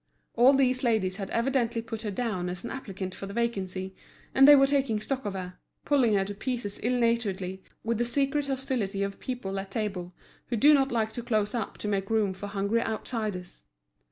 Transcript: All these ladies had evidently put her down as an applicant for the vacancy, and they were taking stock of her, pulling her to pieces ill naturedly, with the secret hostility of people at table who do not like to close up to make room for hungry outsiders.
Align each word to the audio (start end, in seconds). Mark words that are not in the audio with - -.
All 0.33 0.53
these 0.53 0.81
ladies 0.81 1.17
had 1.17 1.29
evidently 1.29 1.79
put 1.79 2.01
her 2.01 2.09
down 2.09 2.49
as 2.49 2.63
an 2.63 2.71
applicant 2.71 3.13
for 3.13 3.27
the 3.27 3.35
vacancy, 3.35 3.93
and 4.33 4.47
they 4.47 4.55
were 4.55 4.65
taking 4.65 4.99
stock 4.99 5.25
of 5.25 5.33
her, 5.33 5.59
pulling 5.85 6.15
her 6.15 6.25
to 6.25 6.33
pieces 6.33 6.79
ill 6.81 6.99
naturedly, 6.99 7.61
with 7.83 7.99
the 7.99 8.03
secret 8.05 8.47
hostility 8.47 9.03
of 9.03 9.19
people 9.19 9.59
at 9.59 9.69
table 9.69 10.15
who 10.47 10.55
do 10.57 10.73
not 10.73 10.91
like 10.91 11.11
to 11.13 11.21
close 11.21 11.53
up 11.53 11.77
to 11.77 11.87
make 11.87 12.09
room 12.09 12.33
for 12.33 12.47
hungry 12.47 12.81
outsiders. 12.81 13.65